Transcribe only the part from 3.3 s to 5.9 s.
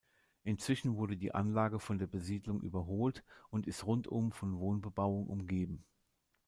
und ist rundum von Wohnbebauung umgeben.